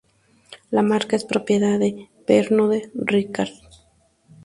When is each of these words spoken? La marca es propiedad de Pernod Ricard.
La 0.71 0.81
marca 0.81 1.15
es 1.15 1.25
propiedad 1.25 1.77
de 1.77 2.09
Pernod 2.25 2.75
Ricard. 2.95 3.51